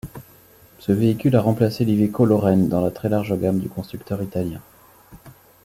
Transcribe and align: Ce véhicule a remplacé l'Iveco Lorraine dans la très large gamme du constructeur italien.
Ce 0.79 0.91
véhicule 0.91 1.35
a 1.35 1.41
remplacé 1.41 1.85
l'Iveco 1.85 2.25
Lorraine 2.25 2.69
dans 2.69 2.81
la 2.81 2.89
très 2.89 3.07
large 3.07 3.37
gamme 3.39 3.59
du 3.59 3.69
constructeur 3.69 4.23
italien. 4.23 4.59